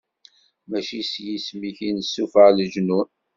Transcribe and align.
Mačči 0.69 0.99
s 1.11 1.13
yisem-ik 1.25 1.77
i 1.87 1.89
nessufuɣ 1.95 2.47
leǧnun? 2.57 3.07